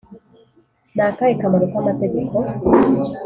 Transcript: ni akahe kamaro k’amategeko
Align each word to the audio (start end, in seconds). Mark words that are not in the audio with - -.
ni 0.95 1.01
akahe 1.09 1.33
kamaro 1.41 1.65
k’amategeko 1.71 2.35